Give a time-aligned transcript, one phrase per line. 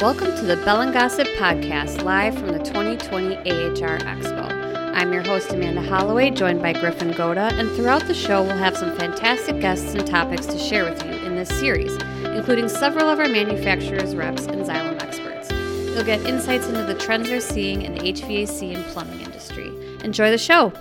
[0.00, 4.94] Welcome to the Bell and Gossett Podcast, live from the 2020 AHR Expo.
[4.94, 8.76] I'm your host, Amanda Holloway, joined by Griffin Goda, and throughout the show, we'll have
[8.76, 11.96] some fantastic guests and topics to share with you in this series,
[12.26, 15.50] including several of our manufacturers, reps, and Xylem experts.
[15.50, 19.72] You'll get insights into the trends they're seeing in the HVAC and plumbing industry.
[20.04, 20.74] Enjoy the show.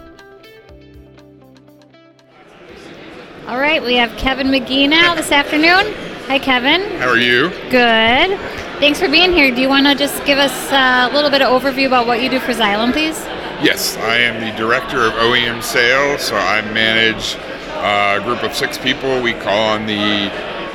[3.48, 5.94] All right, we have Kevin McGee now this afternoon.
[6.28, 6.82] Hi, Kevin.
[7.00, 7.50] How are you?
[7.70, 8.65] Good.
[8.80, 9.56] Thanks for being here.
[9.56, 12.30] Do you want to just give us a little bit of overview about what you
[12.30, 13.18] do for Xylem, please?
[13.64, 17.36] Yes, I am the director of OEM sales, so I manage
[17.76, 19.22] a group of six people.
[19.22, 20.30] We call on the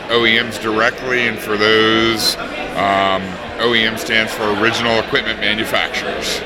[0.08, 2.36] OEMs directly, and for those,
[2.76, 3.20] um,
[3.60, 6.36] OEM stands for Original Equipment Manufacturers.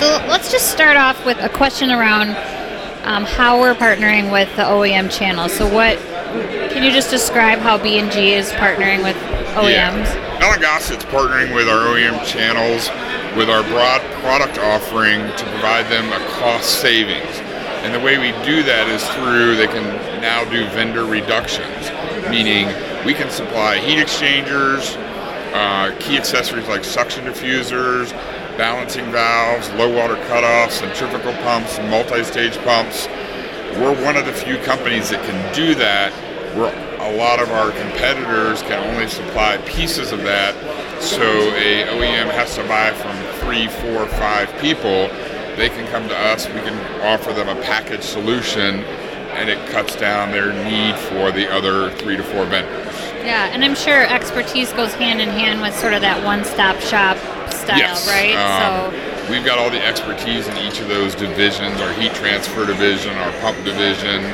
[0.00, 2.30] So let's just start off with a question around
[3.04, 5.48] um, how we're partnering with the OEM channel.
[5.48, 5.98] So what
[6.72, 9.16] can you just describe how B&G is partnering with
[9.54, 9.70] OEMs?
[9.70, 10.27] Yeah.
[10.48, 12.88] Bell & Gossett's partnering with our OEM channels
[13.36, 17.36] with our broad product offering to provide them a cost savings.
[17.84, 19.84] And the way we do that is through they can
[20.22, 21.90] now do vendor reductions,
[22.30, 22.66] meaning
[23.04, 24.96] we can supply heat exchangers,
[25.52, 28.12] uh, key accessories like suction diffusers,
[28.56, 33.06] balancing valves, low water cutoffs, centrifugal pumps, multi-stage pumps.
[33.76, 36.10] We're one of the few companies that can do that.
[36.56, 40.54] We're a lot of our competitors can only supply pieces of that.
[41.00, 45.08] So a OEM has to buy from three, four, five people.
[45.56, 46.46] They can come to us.
[46.48, 48.80] We can offer them a package solution,
[49.34, 52.94] and it cuts down their need for the other three to four vendors.
[53.24, 57.16] Yeah, and I'm sure expertise goes hand in hand with sort of that one-stop shop
[57.52, 58.08] style, yes.
[58.08, 58.34] right?
[58.34, 62.66] Um, so we've got all the expertise in each of those divisions: our heat transfer
[62.66, 64.24] division, our pump division,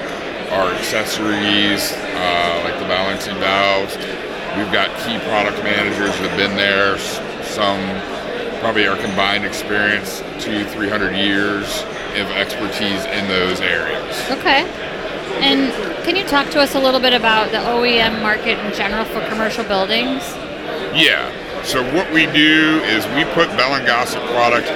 [0.55, 3.97] our accessories, uh, like the balancing valves.
[4.57, 6.97] We've got key product managers that have been there.
[7.43, 7.81] Some
[8.61, 11.83] probably our combined experience, two, three hundred years
[12.14, 14.14] of expertise in those areas.
[14.31, 14.63] Okay.
[15.43, 15.73] And
[16.05, 19.27] can you talk to us a little bit about the OEM market in general for
[19.29, 20.23] commercial buildings?
[20.95, 21.33] Yeah.
[21.64, 24.69] So what we do is we put Bell Gossett product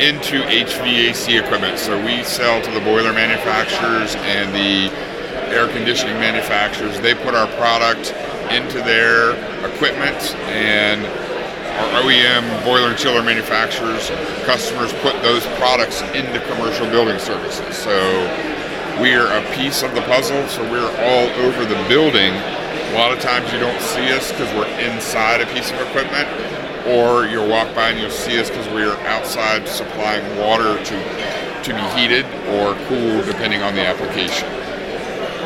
[0.00, 1.78] into HVAC equipment.
[1.78, 4.94] So we sell to the boiler manufacturers and the
[5.52, 7.00] air conditioning manufacturers.
[7.00, 8.14] They put our product
[8.52, 9.32] into their
[9.66, 11.04] equipment and
[11.78, 14.10] our OEM boiler and chiller manufacturers,
[14.44, 17.76] customers put those products into commercial building services.
[17.76, 17.94] So
[19.00, 22.34] we are a piece of the puzzle, so we're all over the building.
[22.34, 26.26] A lot of times you don't see us because we're inside a piece of equipment,
[26.86, 31.74] or you'll walk by and you'll see us because we're outside supplying water to, to
[31.74, 32.24] be heated
[32.54, 34.48] or cooled depending on the application.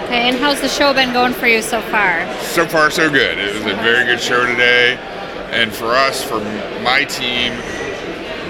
[0.05, 2.31] Okay, and how's the show been going for you so far?
[2.43, 3.39] So far, so good.
[3.39, 4.97] It was a very good show today.
[5.53, 6.39] And for us, for
[6.83, 7.53] my team,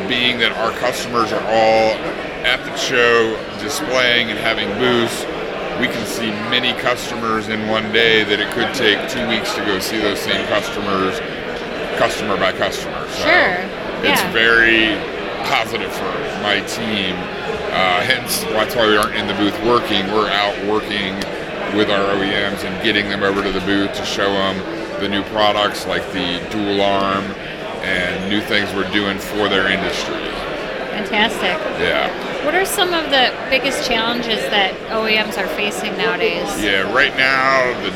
[0.08, 1.94] being that our customers are all
[2.42, 5.22] at the show displaying and having booths,
[5.80, 9.64] we can see many customers in one day that it could take two weeks to
[9.64, 11.18] go see those same customers,
[11.98, 13.06] customer by customer.
[13.08, 13.56] So sure.
[14.04, 14.96] It's very
[15.44, 16.10] positive for
[16.42, 17.14] my team.
[17.72, 20.06] Uh, hence, that's why we aren't in the booth working.
[20.12, 21.14] We're out working
[21.76, 24.58] with our OEMs and getting them over to the booth to show them
[25.00, 27.24] the new products like the dual arm
[27.82, 30.14] and new things we're doing for their industry.
[30.92, 31.58] Fantastic.
[31.80, 32.08] Yeah.
[32.44, 36.46] What are some of the biggest challenges that OEMs are facing nowadays?
[36.62, 37.90] Yeah, right now the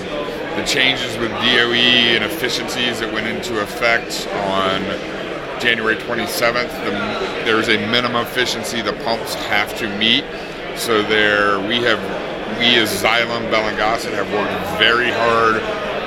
[0.56, 4.80] the changes with DOE and efficiencies that went into effect on
[5.60, 10.24] January 27th, the, there's a minimum efficiency the pumps have to meet.
[10.76, 12.00] So there, we have,
[12.58, 15.56] we as Xylem Bell have worked very hard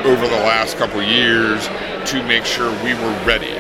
[0.04, 1.68] over the last couple years
[2.10, 3.54] to make sure we were ready.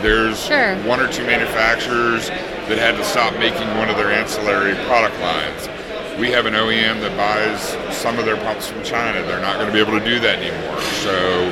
[0.00, 0.76] There's sure.
[0.84, 5.68] one or two manufacturers that had to stop making one of their ancillary product lines.
[6.18, 9.22] We have an OEM that buys some of their pumps from China.
[9.22, 10.80] They're not going to be able to do that anymore.
[11.00, 11.48] So,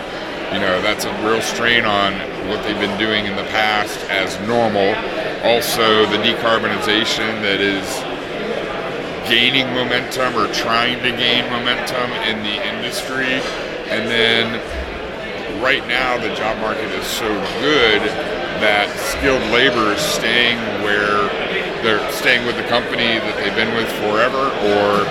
[0.52, 2.12] you know, that's a real strain on
[2.46, 4.94] what they've been doing in the past as normal.
[5.48, 7.88] Also, the decarbonization that is
[9.28, 13.40] gaining momentum or trying to gain momentum in the industry.
[13.88, 14.60] And then
[15.62, 17.28] right now, the job market is so
[17.64, 18.02] good
[18.60, 21.49] that skilled labor is staying where
[21.82, 25.04] they're staying with the company that they've been with forever, or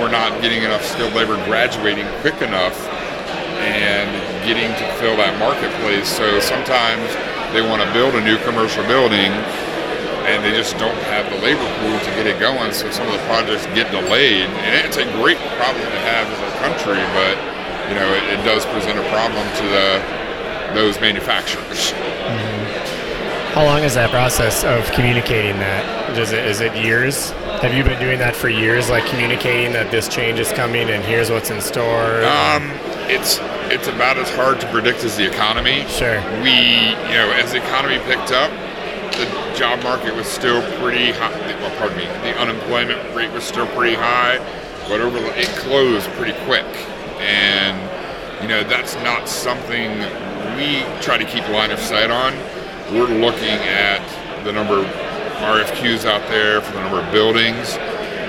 [0.00, 2.76] we're not getting enough skilled labor graduating quick enough
[3.60, 4.08] and
[4.46, 6.08] getting to fill that marketplace.
[6.08, 7.04] So sometimes
[7.52, 9.32] they want to build a new commercial building
[10.28, 12.72] and they just don't have the labor pool to get it going.
[12.72, 16.40] So some of the projects get delayed, and it's a great problem to have as
[16.44, 17.34] a country, but
[17.88, 19.88] you know it, it does present a problem to the
[20.76, 21.92] those manufacturers.
[21.96, 22.57] Mm-hmm.
[23.54, 26.14] How long is that process of communicating that?
[26.14, 27.30] Does it is it years?
[27.62, 31.02] Have you been doing that for years, like communicating that this change is coming and
[31.02, 32.22] here's what's in store?
[32.24, 32.70] Um,
[33.08, 33.40] it's
[33.72, 35.84] it's about as hard to predict as the economy.
[35.88, 36.20] Sure.
[36.42, 38.50] We, you know, as the economy picked up,
[39.16, 41.36] the job market was still pretty high.
[41.60, 44.38] Well, pardon me, the unemployment rate was still pretty high,
[44.88, 46.66] but over it closed pretty quick,
[47.18, 47.74] and
[48.42, 49.98] you know that's not something
[50.56, 52.34] we try to keep line of sight on.
[52.90, 54.00] We're looking at
[54.44, 57.74] the number of RFQs out there for the number of buildings.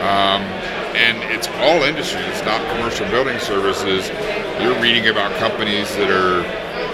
[0.04, 0.44] Um,
[1.00, 4.10] and it's all industries, it's not commercial building services.
[4.62, 6.44] You're reading about companies that are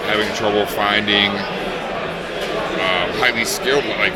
[0.06, 1.30] having trouble finding
[2.78, 4.14] um, highly skilled, like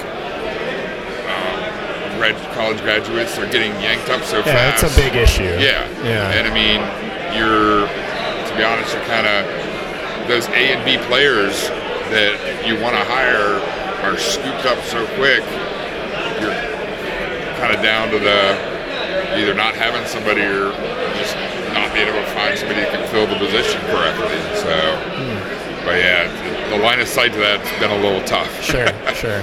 [2.19, 3.35] grad, college graduates.
[3.35, 4.83] They're getting yanked up so yeah, fast.
[4.83, 5.43] it's a big issue.
[5.43, 6.31] Yeah, Yeah.
[6.35, 6.83] And I mean,
[7.33, 11.71] you're to be honest, you're kind of those A and B players
[12.11, 13.59] that you want to hire
[14.05, 15.43] are scooped up so quick.
[16.41, 16.55] You're
[17.59, 20.71] kind of down to the either not having somebody or
[21.19, 21.35] just
[21.73, 24.39] not being able to find somebody that can fill the position correctly.
[24.57, 24.73] So,
[25.85, 26.25] but yeah,
[26.69, 28.49] the line of sight to that's been a little tough.
[28.63, 29.41] Sure, sure.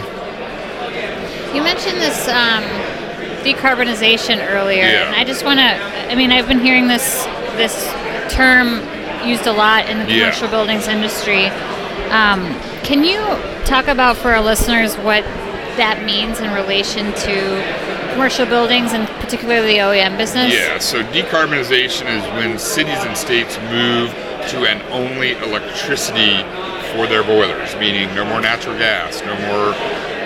[1.54, 2.64] You mentioned this um,
[3.44, 5.06] decarbonization earlier, Yeah.
[5.06, 5.64] and I just want to.
[6.10, 7.24] I mean, I've been hearing this
[7.56, 7.86] this
[8.32, 8.82] term
[9.26, 10.18] used a lot in the Yeah.
[10.30, 11.48] commercial buildings industry.
[12.10, 13.20] Um, can you
[13.64, 15.24] talk about for our listeners what
[15.76, 20.52] that means in relation to commercial buildings and particularly the OEM business?
[20.52, 24.10] Yeah, so decarbonization is when cities and states move
[24.50, 26.42] to an only electricity
[26.94, 29.74] for their boilers, meaning no more natural gas, no more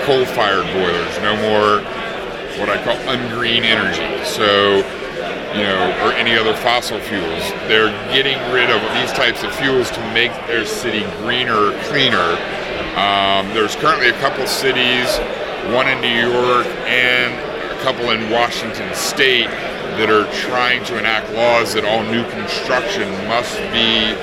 [0.05, 1.83] coal fired boilers, no more
[2.61, 4.25] what I call ungreen energy.
[4.25, 4.83] So,
[5.55, 7.51] you know, or any other fossil fuels.
[7.67, 12.39] They're getting rid of these types of fuels to make their city greener, cleaner.
[12.97, 15.19] Um, there's currently a couple cities,
[15.75, 17.35] one in New York and
[17.71, 19.51] a couple in Washington State,
[19.99, 24.15] that are trying to enact laws that all new construction must be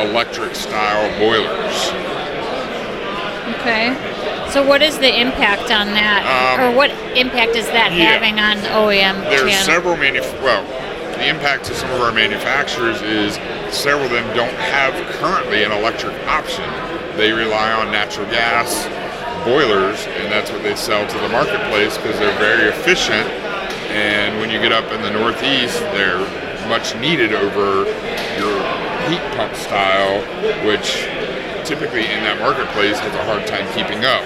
[0.00, 1.90] electric style boilers.
[3.60, 4.07] Okay.
[4.52, 8.06] So, what is the impact on that, Um, or what impact is that yeah.
[8.12, 9.64] having on OEM There's channel?
[9.66, 10.64] several manuf- well,
[11.18, 13.38] the impact to some of our manufacturers is
[13.70, 16.64] several of them don't have currently an electric option.
[17.16, 18.86] They rely on natural gas
[19.44, 23.28] boilers, and that's what they sell to the marketplace because they're very efficient.
[23.92, 26.24] And when you get up in the Northeast, they're
[26.68, 27.84] much needed over
[28.38, 28.56] your
[29.08, 30.20] heat pump style,
[30.66, 31.04] which
[31.64, 34.22] typically in that marketplace has a hard time keeping up.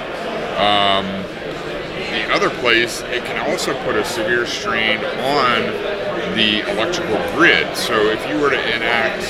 [0.59, 1.07] Um,
[2.13, 5.63] the other place, it can also put a severe strain on
[6.37, 7.77] the electrical grid.
[7.77, 9.25] So if you were to enact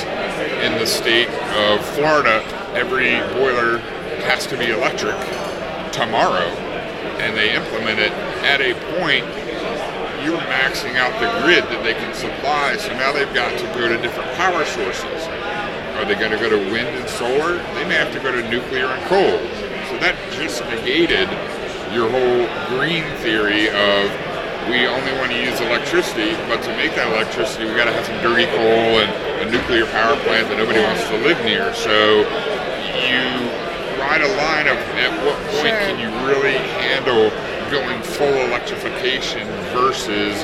[0.63, 2.43] in the state of Florida,
[2.73, 3.77] every boiler
[4.27, 5.15] has to be electric
[5.91, 6.47] tomorrow,
[7.19, 8.11] and they implement it
[8.43, 9.25] at a point
[10.23, 12.77] you're maxing out the grid that they can supply.
[12.77, 15.27] So now they've got to go to different power sources.
[15.99, 17.57] Are they going to go to wind and solar?
[17.75, 19.62] They may have to go to nuclear and coal.
[19.93, 21.29] So that just negated
[21.93, 24.09] your whole green theory of
[24.65, 28.09] we only want to use electricity, but to make that electricity, we got to have
[28.09, 29.13] some dirty coal and
[29.45, 31.69] a nuclear power plant that nobody wants to live near.
[31.77, 32.25] So
[33.05, 33.21] you
[34.01, 35.85] ride a line of at what point Sure.
[35.85, 37.29] can you really handle
[37.69, 39.45] going full electrification
[39.77, 40.41] versus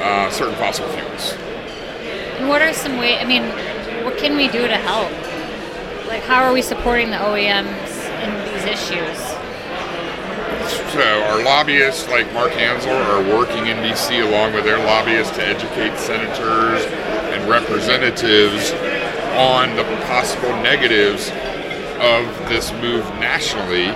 [0.00, 1.36] uh, certain fossil fuels.
[2.40, 3.18] And what are some ways?
[3.20, 3.44] I mean,
[4.02, 5.12] what can we do to help?
[6.08, 7.91] Like, how are we supporting the OEMs
[8.22, 9.18] in these issues?
[10.92, 15.46] So our lobbyists like Mark Hansel are working in DC along with their lobbyists to
[15.46, 16.84] educate senators
[17.32, 18.72] and representatives
[19.32, 21.30] on the possible negatives
[21.98, 23.88] of this move nationally.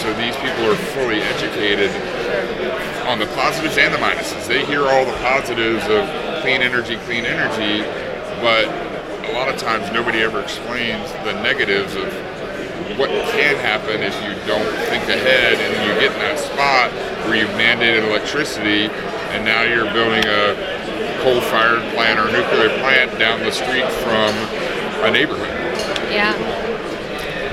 [0.00, 1.90] So these people are fully educated
[3.06, 4.46] on the positives and the minuses.
[4.46, 6.08] They hear all the positives of
[6.42, 7.82] clean energy, clean energy,
[8.40, 8.64] but
[9.28, 12.08] a lot of times nobody ever explains the negatives of
[12.98, 16.90] what can happen if you don't think ahead and you get in that spot
[17.26, 18.86] where you've mandated electricity
[19.32, 24.32] and now you're building a coal-fired plant or a nuclear plant down the street from
[25.04, 25.48] a neighborhood.
[26.10, 26.34] Yeah.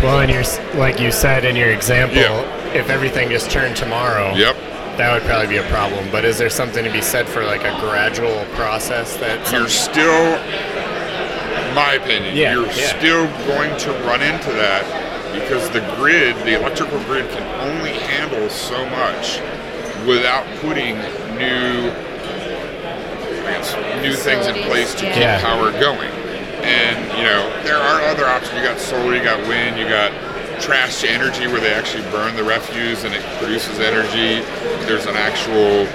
[0.02, 0.44] Well, and you're
[0.80, 2.74] like you said in your example, Yeah.
[2.74, 4.56] if everything just turned tomorrow, Yep.
[4.98, 6.08] that would probably be a problem.
[6.12, 10.38] But is there something to be said for like a gradual process that You're still,
[11.76, 12.98] my opinion, Yeah, you're yeah.
[12.98, 14.86] still going to run into that
[15.34, 19.40] because the grid, the electrical grid, can only handle so much
[20.08, 20.96] without putting
[21.38, 21.92] new,
[23.44, 26.12] guess, new things in place to keep power going.
[26.64, 28.56] And you know, there are other options.
[28.56, 30.12] You got solar, you got wind, you got
[30.62, 34.44] trash to energy where they actually burn the refuse and it produces energy.
[34.86, 35.88] There's an actual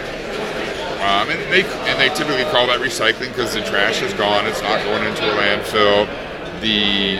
[1.02, 4.46] um, and they and they typically call that recycling because the trash is gone.
[4.46, 6.06] It's not going into a landfill.
[6.60, 7.18] The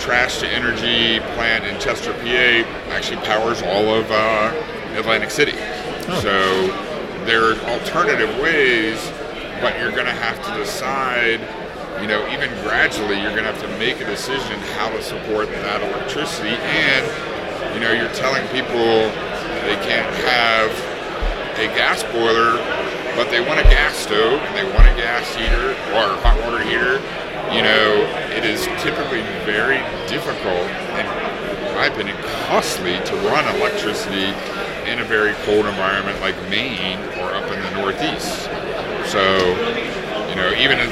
[0.00, 4.52] trash to energy plant in Chester, PA, actually powers all of uh,
[4.96, 5.52] Atlantic City.
[5.56, 6.20] Oh.
[6.22, 8.98] So there are alternative ways,
[9.60, 11.40] but you're going to have to decide.
[12.00, 15.48] You know, even gradually, you're going to have to make a decision how to support
[15.48, 16.56] that electricity.
[16.56, 18.80] And you know, you're telling people
[19.68, 20.70] they can't have
[21.60, 22.56] a gas boiler
[23.16, 26.62] but they want a gas stove and they want a gas heater or hot water
[26.62, 27.02] heater,
[27.54, 27.89] you know,
[28.50, 29.78] is typically very
[30.08, 30.66] difficult
[30.98, 31.06] and,
[31.68, 32.16] in my opinion,
[32.46, 34.34] costly to run electricity
[34.90, 38.44] in a very cold environment like Maine or up in the Northeast.
[39.10, 39.22] So,
[40.28, 40.90] you know, even if,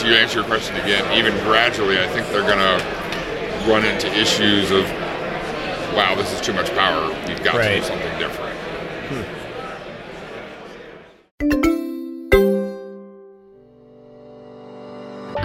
[0.00, 2.78] to answer your question again, even gradually, I think they're going to
[3.68, 4.84] run into issues of,
[5.94, 7.08] wow, this is too much power.
[7.26, 7.74] We've got right.
[7.74, 8.49] to do something different.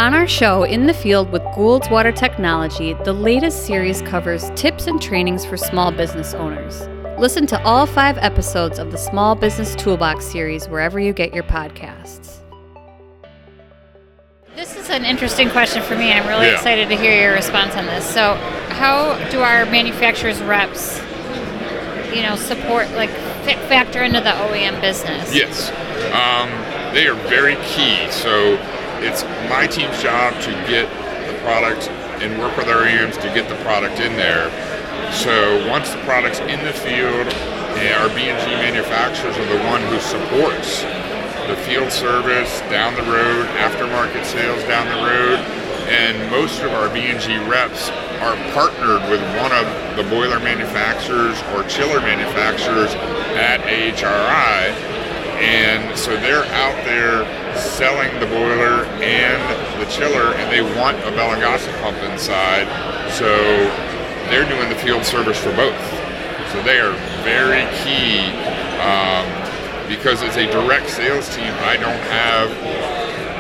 [0.06, 4.86] On our show, In the Field with Gould's Water Technology, the latest series covers tips
[4.86, 6.88] and trainings for small business owners.
[7.18, 11.42] Listen to all five episodes of the Small Business Toolbox series wherever you get your
[11.46, 12.42] podcasts.
[14.56, 16.12] This is an interesting question for me.
[16.12, 16.54] I'm really yeah.
[16.54, 18.06] excited to hear your response on this.
[18.08, 18.36] So,
[18.76, 21.00] how do our manufacturers reps,
[22.14, 25.34] you know, support like factor into the OEM business?
[25.34, 25.72] Yes,
[26.14, 26.48] um,
[26.94, 28.08] they are very key.
[28.12, 28.60] So
[29.04, 30.90] it's my team's job to get
[31.28, 31.90] the product
[32.22, 34.50] and work with our OEMs to get the product in there.
[35.12, 37.28] So once the product's in the field,
[37.78, 40.82] eh, our B&G manufacturers are the one who supports
[41.48, 45.40] the field service down the road, aftermarket sales down the road,
[45.88, 51.64] and most of our B&G reps are partnered with one of the boiler manufacturers or
[51.70, 52.96] chiller manufacturers
[53.36, 54.74] at AHRI,
[55.38, 59.42] and so they're out there selling the boiler and
[59.82, 62.68] the chiller, and they want a Bell and Gossett pump inside,
[63.12, 63.28] so
[64.30, 65.80] they're doing the field service for both.
[66.52, 66.94] So they are
[67.24, 68.20] very key
[68.80, 69.26] um,
[69.88, 72.50] because as a direct sales team, I don't have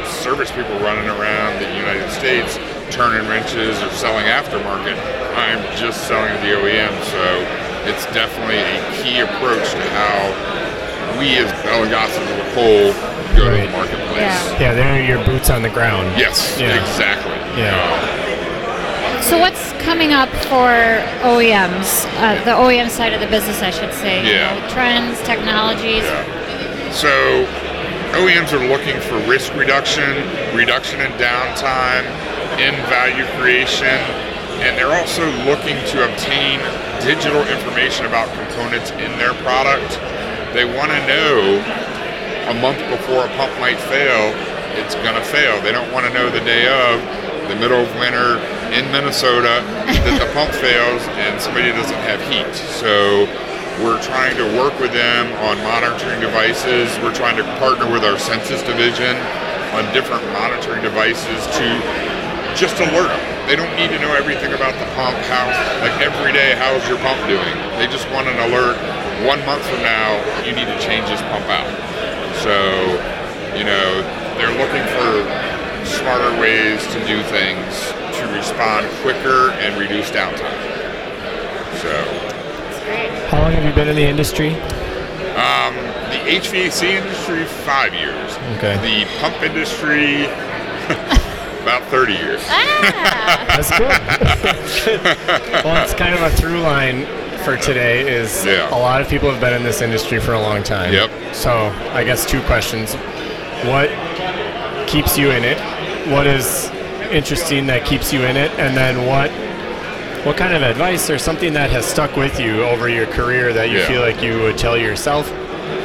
[0.08, 2.58] service people running around the United States
[2.92, 4.98] turning wrenches or selling aftermarket.
[5.36, 11.38] I'm just selling to the OEM, so it's definitely a key approach to how we
[11.38, 13.62] as Bell and Gossett as a whole go right.
[13.62, 14.18] to the marketplace.
[14.18, 14.60] Yeah.
[14.60, 16.18] yeah, they're your boots on the ground.
[16.18, 16.80] Yes, yeah.
[16.80, 17.36] exactly.
[17.60, 17.76] Yeah.
[17.76, 23.72] Um, so what's coming up for OEMs, uh, the OEM side of the business, I
[23.72, 24.24] should say?
[24.24, 24.54] Yeah.
[24.54, 26.04] You know, trends, technologies.
[26.04, 26.92] Yeah.
[26.92, 27.46] So
[28.16, 30.16] OEMs are looking for risk reduction,
[30.56, 32.06] reduction in downtime,
[32.60, 34.00] in value creation,
[34.64, 36.60] and they're also looking to obtain
[37.04, 40.00] digital information about components in their product.
[40.54, 41.85] They want to know
[42.48, 44.34] a month before a pump might fail,
[44.78, 45.62] it's going to fail.
[45.62, 47.02] They don't want to know the day of,
[47.50, 48.42] the middle of winter
[48.74, 52.50] in Minnesota, that the pump fails and somebody doesn't have heat.
[52.82, 53.30] So
[53.86, 56.90] we're trying to work with them on monitoring devices.
[57.06, 59.14] We're trying to partner with our Sensus division
[59.78, 61.68] on different monitoring devices to
[62.58, 63.24] just alert them.
[63.46, 65.46] They don't need to know everything about the pump, how,
[65.86, 67.54] like every day, how's your pump doing?
[67.78, 68.80] They just want an alert.
[69.28, 71.70] One month from now, you need to change this pump out.
[72.42, 72.86] So,
[73.56, 74.02] you know,
[74.38, 80.60] they're looking for smarter ways to do things to respond quicker and reduce downtime.
[81.82, 81.94] So.
[83.30, 84.50] How long have you been in the industry?
[85.36, 85.76] Um,
[86.12, 88.32] the HVAC industry, five years.
[88.58, 88.78] Okay.
[88.78, 90.26] The pump industry,
[91.62, 92.42] about 30 years.
[92.46, 93.46] Ah.
[93.48, 95.04] That's good.
[95.66, 97.06] well, it's kind of a through line
[97.46, 98.68] for today is yeah.
[98.70, 100.92] a lot of people have been in this industry for a long time.
[100.92, 101.36] Yep.
[101.36, 101.52] So
[101.94, 102.96] I guess two questions.
[103.66, 103.90] What
[104.88, 105.60] keeps you in it?
[106.12, 106.72] What is
[107.12, 108.50] interesting that keeps you in it?
[108.60, 109.30] And then what
[110.26, 113.70] what kind of advice or something that has stuck with you over your career that
[113.70, 113.88] you yeah.
[113.88, 115.30] feel like you would tell yourself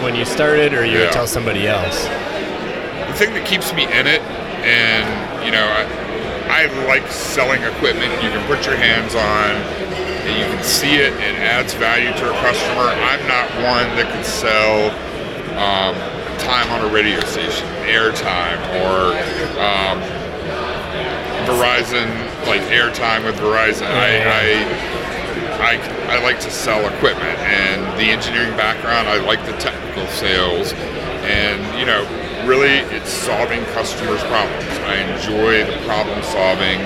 [0.02, 1.05] when you started or you yeah.
[1.05, 2.05] would tell somebody else?
[3.09, 4.23] The thing that keeps me in it
[4.64, 9.89] and you know I, I like selling equipment you can put your hands on
[10.27, 11.12] and you can see it.
[11.15, 12.89] It adds value to a customer.
[12.89, 14.91] I'm not one that could sell
[15.57, 15.95] um,
[16.39, 19.17] time on a radio station, airtime, or
[19.61, 20.00] um,
[21.45, 22.09] Verizon,
[22.47, 23.87] like airtime with Verizon.
[23.87, 25.00] I, I,
[25.61, 29.09] I, I like to sell equipment and the engineering background.
[29.09, 30.73] I like the technical sales,
[31.25, 32.03] and you know,
[32.47, 34.79] really it's solving customers' problems.
[34.89, 36.81] I enjoy the problem solving.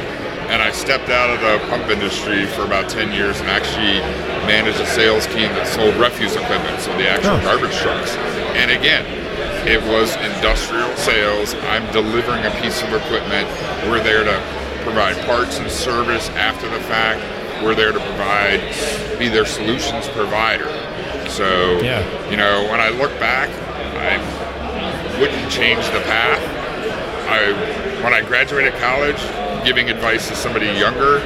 [0.54, 3.98] And I stepped out of the pump industry for about 10 years and actually
[4.46, 7.40] managed a sales team that sold refuse equipment, so the actual Oh.
[7.42, 8.14] garbage trucks.
[8.54, 9.04] And again,
[9.66, 11.56] it was industrial sales.
[11.72, 13.48] I'm delivering a piece of equipment.
[13.90, 14.38] We're there to
[14.84, 17.20] provide parts and service after the fact.
[17.60, 18.60] We're there to provide,
[19.18, 20.70] be their solutions provider.
[21.26, 22.00] So, Yeah.
[22.30, 23.48] you know, when I look back,
[23.98, 24.20] I
[25.18, 26.38] wouldn't change the path.
[27.28, 27.50] I,
[28.04, 29.18] when I graduated college,
[29.64, 31.18] giving advice to somebody younger,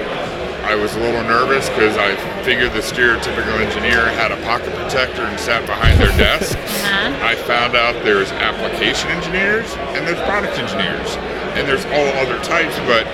[0.62, 2.14] I was a little nervous because I
[2.44, 6.56] figured the stereotypical engineer had a pocket protector and sat behind their desk.
[6.58, 7.24] Uh-huh.
[7.24, 11.16] I found out there's application engineers and there's product engineers
[11.56, 13.06] and there's all other types, but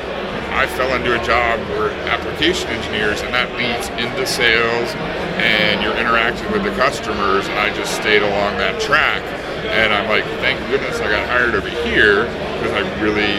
[0.52, 4.90] I fell into a job where application engineers and that leads into sales
[5.38, 7.48] and you're interacting with the customers.
[7.48, 9.22] And I just stayed along that track.
[9.70, 12.26] And I'm like, thank goodness I got hired over here
[12.58, 13.38] because I really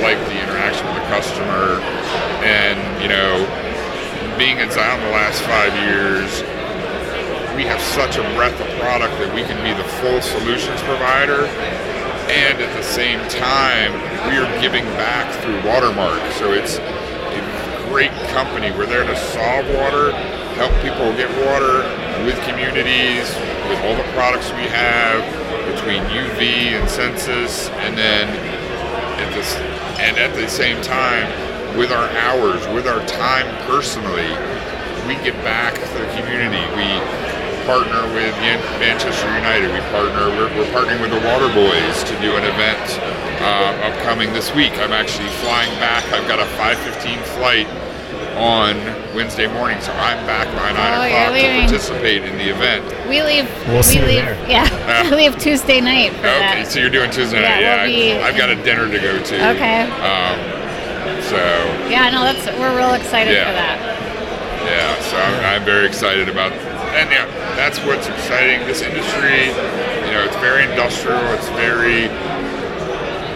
[0.00, 1.82] like the interaction with the customer.
[2.46, 3.44] And, you know,
[4.38, 6.40] being at Xylem the last five years,
[7.56, 11.44] we have such a breadth of product that we can be the full solutions provider.
[12.32, 13.92] And at the same time
[14.30, 16.22] we are giving back through watermark.
[16.40, 18.70] So it's a great company.
[18.70, 20.16] We're there to solve water
[20.54, 21.80] help people get water
[22.24, 23.26] with communities
[23.68, 25.24] with all the products we have
[25.74, 28.28] between uv and Sensus and then
[29.22, 29.54] at this
[30.02, 31.30] and at the same time
[31.78, 34.28] with our hours with our time personally
[35.06, 37.32] we give back to the community we
[37.64, 38.34] partner with
[38.82, 39.70] Manchester United.
[39.70, 40.28] We partner.
[40.34, 42.82] We're, we're partnering with the Water Boys to do an event
[43.38, 44.72] uh, upcoming this week.
[44.78, 46.04] I'm actually flying back.
[46.12, 47.68] I've got a 5:15 flight
[48.36, 48.76] on
[49.14, 52.84] Wednesday morning, so I'm back by nine Oh, o'clock to participate in the event.
[53.08, 53.48] We leave.
[53.68, 54.24] We'll we see you leave.
[54.24, 54.48] there.
[54.48, 55.04] Yeah, Ah.
[55.10, 56.70] we leave Tuesday night for Okay, that.
[56.72, 57.86] so you're doing Tuesday Yeah, night.
[57.86, 59.34] we'll Yeah, be I, I've got a dinner to go to.
[59.56, 59.82] Okay.
[60.00, 60.36] Um,
[61.22, 61.36] so
[61.90, 63.46] Yeah, no, that's we're real excited Yeah.
[63.46, 63.78] for that.
[64.64, 68.64] Yeah, so I'm, I'm very excited about, and yeah, that's what's exciting.
[68.66, 69.50] This industry,
[70.06, 71.18] you know, it's very industrial.
[71.34, 72.06] It's very,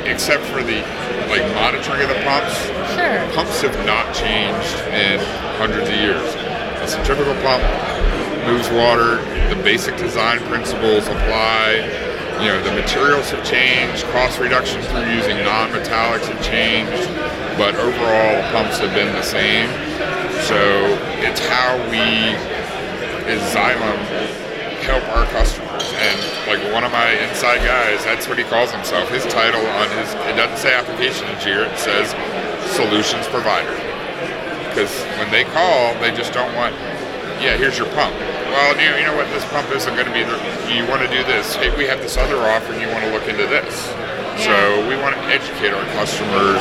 [0.07, 0.81] except for the
[1.29, 2.57] like monitoring of the pumps.
[2.95, 3.19] Sure.
[3.35, 5.19] Pumps have not changed in
[5.59, 6.35] hundreds of years.
[6.81, 7.63] A centrifugal pump
[8.47, 9.19] moves water.
[9.51, 11.83] The basic design principles apply.
[12.41, 14.05] You know, the materials have changed.
[14.13, 17.09] Cost reduction through using non-metallics have changed,
[17.57, 19.69] but overall, pumps have been the same.
[20.45, 20.61] So
[21.25, 22.37] it's how we,
[23.27, 23.99] as Xylem,
[24.85, 25.46] help our customers.
[26.77, 29.09] And like one of my inside guys, that's what he calls himself.
[29.09, 32.13] His title on his, it doesn't say application engineer, it says
[32.77, 33.73] solutions provider.
[34.69, 36.75] Because when they call, they just don't want,
[37.41, 38.13] yeah, here's your pump.
[38.53, 40.37] Well, you know, you know what, this pump isn't going to be, the,
[40.69, 41.57] you want to do this.
[41.57, 43.73] Hey, we have this other offer and you want to look into this.
[44.45, 44.53] So
[44.89, 46.61] we want to educate our customers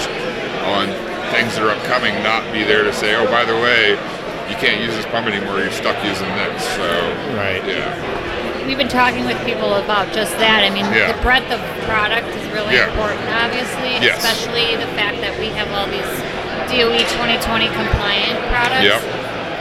[0.64, 0.88] on
[1.36, 4.00] things that are upcoming, not be there to say, oh, by the way,
[4.48, 6.64] you can't use this pump anymore, you're stuck using this.
[6.80, 6.88] So,
[7.36, 7.60] Right.
[7.68, 8.35] yeah.
[8.66, 10.66] We've been talking with people about just that.
[10.66, 11.12] I mean, Yeah.
[11.14, 12.90] the breadth of product is really Yeah.
[12.90, 14.18] important, obviously, Yes.
[14.18, 16.10] especially the fact that we have all these
[16.74, 18.90] DOE 2020 compliant products.
[18.90, 19.02] Yep.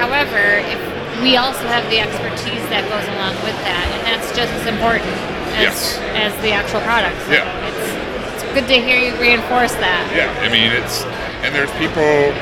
[0.00, 0.80] However, if
[1.22, 5.12] we also have the expertise that goes along with that, and that's just as important
[5.56, 5.98] as, Yes.
[6.16, 7.14] as the actual product.
[7.28, 7.44] So Yeah.
[7.68, 10.00] It's, it's good to hear you reinforce that.
[10.16, 11.04] Yeah, I mean it's
[11.44, 12.32] and there's people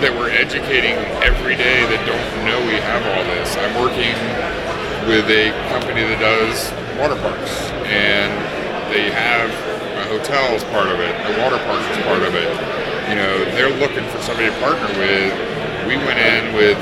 [0.00, 3.56] that we're educating every day that don't know we have all this.
[3.60, 4.14] I'm working
[5.06, 8.34] with a company that does water parks and
[8.90, 9.46] they have
[10.02, 12.50] a hotel as part of it, a water park is part of it.
[13.06, 15.30] You know, they're looking for somebody to partner with.
[15.86, 16.78] We went in with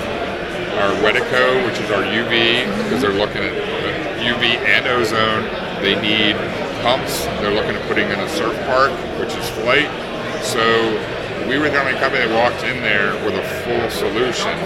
[0.81, 5.45] our Wedeco, which is our UV, because they're looking at uh, UV and ozone.
[5.85, 6.37] They need
[6.81, 7.25] pumps.
[7.45, 9.93] They're looking at putting in a surf park, which is flight.
[10.41, 10.65] So
[11.47, 14.57] we were the only company that walked in there with a full solution,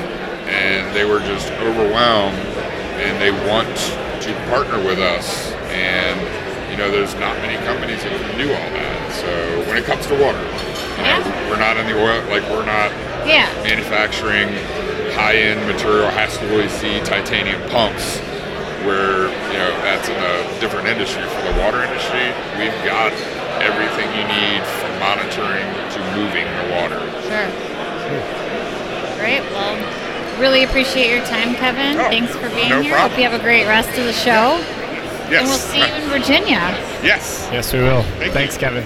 [0.46, 2.38] and they were just overwhelmed,
[3.00, 3.68] and they want
[4.22, 5.52] to partner with us.
[5.70, 6.18] And
[6.70, 9.12] you know, there's not many companies that can do all that.
[9.12, 9.30] So
[9.66, 11.50] when it comes to water, you know, Yeah.
[11.50, 12.92] we're not in the oil, like we're not
[13.26, 13.46] Yeah.
[13.64, 14.48] manufacturing
[15.14, 16.68] high-end material has to really
[17.02, 18.18] titanium pumps
[18.86, 23.10] where you know that's in a different industry for the water industry we've got
[23.58, 27.48] everything you need from monitoring to moving the water Sure.
[29.18, 29.42] Great.
[29.50, 29.74] Well,
[30.38, 31.98] really appreciate your time, Kevin.
[31.98, 32.92] Oh, Thanks for being no here.
[32.94, 33.10] problem.
[33.10, 34.58] Hope you have a great rest of the show.
[35.30, 36.60] yes And we'll see you in Virginia.
[37.02, 38.02] yes Yes, we will.
[38.18, 38.60] Thank Thanks, you.
[38.60, 38.84] Kevin.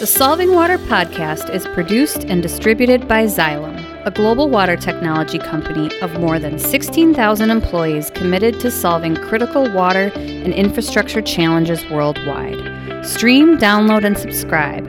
[0.00, 3.80] The Solving Water podcast is produced and distributed by Xylem.
[4.06, 10.12] a global water technology company of more than 16,000 employees committed to solving critical water
[10.14, 13.06] and infrastructure challenges worldwide.
[13.06, 14.86] Stream, download, and subscribe